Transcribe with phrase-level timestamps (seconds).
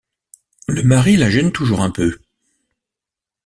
[0.67, 2.17] Le mari la gêne toujours un peu.